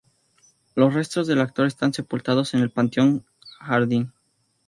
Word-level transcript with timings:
Los 0.73 0.95
restos 0.95 1.27
del 1.27 1.41
actor 1.41 1.67
están 1.67 1.93
sepultados 1.93 2.55
en 2.55 2.61
El 2.61 2.71
panteón 2.71 3.23
Jardín. 3.59 4.11